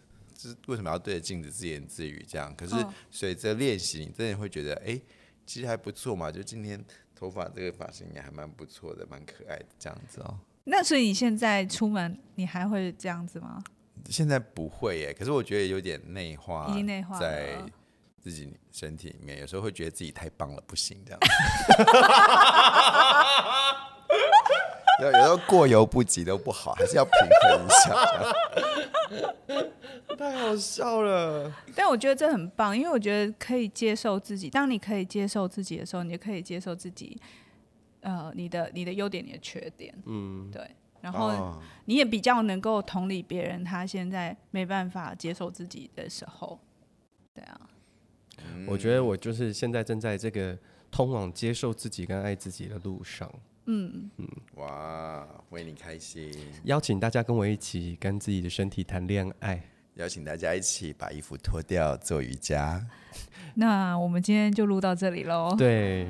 [0.43, 2.53] 就是为什么要对着镜子自言自语这样？
[2.55, 2.75] 可是
[3.09, 4.99] 随着练习，你真的会觉得哎。
[5.45, 6.81] 其实还不错嘛，就今天
[7.13, 10.39] 头发这个发型也还蛮不错的，蛮可爱的这样子哦。
[10.63, 13.61] 那所以你现在出门你还会这样子吗？
[14.09, 17.61] 现在不会耶，可是我觉得有点内化，已经内化在
[18.21, 21.19] 自己身体里面，有时候会觉得自己太棒了，不行这样。
[25.01, 27.93] 有有时候过犹不及都不好，还是要平衡一下。
[30.17, 34.49] 太好笑了，但我觉得这很棒，因为我觉得可以接受自己。
[34.49, 37.19] 当你可以接受自己的时候，你就可以接受自己，
[38.01, 40.61] 呃，你的你的优点，你的缺点，嗯，对。
[41.01, 46.57] 然后你也比较能够同理别人，他现在没办法接受自己的时候，
[47.33, 47.69] 对啊。
[48.65, 50.57] 我觉得我就是现在正在这个
[50.89, 53.29] 通往接受自己跟爱自己的路上。
[53.65, 56.31] 嗯嗯，哇，为你开心！
[56.63, 59.61] 邀请大家跟我一起跟自己的身体谈恋爱，
[59.95, 62.81] 邀请大家一起把衣服脱掉做瑜伽。
[63.55, 65.53] 那我们今天就录到这里喽。
[65.57, 66.07] 对，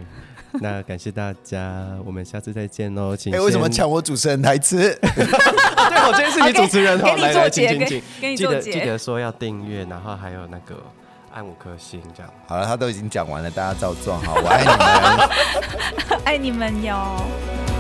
[0.62, 3.16] 那感谢大家，我们下次再见喽。
[3.18, 3.34] 请。
[3.34, 4.78] 哎，为什么抢我主持人台词？
[5.02, 7.16] 对，我今天是你主持人哦。
[7.18, 10.76] 来来，请请请，记得记得说要订阅，然后还有那个。
[11.36, 17.73] 按五颗星，这样好了，他都已经讲完了，大家照做好，我爱你们，爱你们哟。